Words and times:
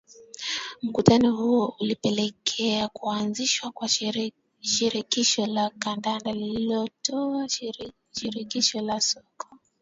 mkutano 0.81 1.35
huo 1.35 1.75
ulipelekea 1.79 2.87
kuanzishwa 2.87 3.71
kwa 3.71 3.89
shirikisho 4.63 5.45
la 5.45 5.69
kandanda 5.79 6.33
lililoitwa 6.33 7.47
shirikisho 8.11 8.81
la 8.81 9.01
soka 9.01 9.47